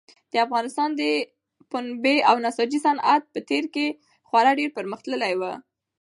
[0.31, 1.01] د افغانستان د
[1.71, 3.85] پنبې او نساجي صنعت په تېر کې
[4.29, 5.41] خورا ډېر پرمختللی و.